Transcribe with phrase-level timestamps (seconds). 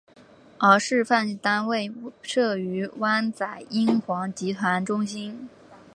[0.57, 1.93] 而示范单位
[2.23, 5.47] 设于湾仔英皇集团中心。